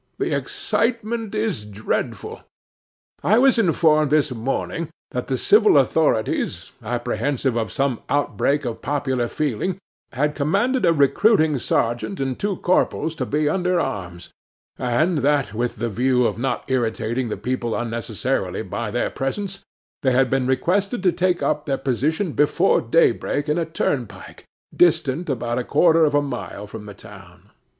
The 0.17 0.35
excitement 0.35 1.35
is 1.35 1.63
dreadful. 1.63 2.39
I 3.23 3.37
was 3.37 3.59
informed 3.59 4.09
this 4.09 4.31
morning 4.31 4.89
that 5.11 5.27
the 5.27 5.37
civil 5.37 5.77
authorities, 5.77 6.71
apprehensive 6.81 7.55
of 7.55 7.71
some 7.71 8.01
outbreak 8.09 8.65
of 8.65 8.81
popular 8.81 9.27
feeling, 9.27 9.77
had 10.13 10.33
commanded 10.33 10.87
a 10.87 10.91
recruiting 10.91 11.59
sergeant 11.59 12.19
and 12.19 12.39
two 12.39 12.55
corporals 12.55 13.13
to 13.13 13.27
be 13.27 13.47
under 13.47 13.79
arms; 13.79 14.29
and 14.79 15.19
that, 15.19 15.53
with 15.53 15.75
the 15.75 15.87
view 15.87 16.25
of 16.25 16.39
not 16.39 16.63
irritating 16.67 17.29
the 17.29 17.37
people 17.37 17.75
unnecessarily 17.75 18.63
by 18.63 18.89
their 18.89 19.11
presence, 19.11 19.59
they 20.01 20.13
had 20.13 20.31
been 20.31 20.47
requested 20.47 21.03
to 21.03 21.11
take 21.11 21.43
up 21.43 21.67
their 21.67 21.77
position 21.77 22.31
before 22.31 22.81
daybreak 22.81 23.47
in 23.47 23.59
a 23.59 23.65
turnpike, 23.67 24.45
distant 24.75 25.29
about 25.29 25.59
a 25.59 25.63
quarter 25.63 26.05
of 26.05 26.15
a 26.15 26.23
mile 26.23 26.65
from 26.65 26.87
the 26.87 26.95
town. 26.95 27.51